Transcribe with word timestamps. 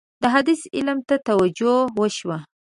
د 0.21 0.23
حدیث 0.33 0.61
علم 0.75 0.99
ته 1.07 1.15
توجه 1.27 1.75
وشوه. 1.99 2.37